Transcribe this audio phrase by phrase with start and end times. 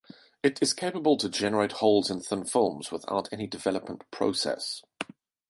[0.41, 4.81] It is capable to generate holes in thin films without any development process.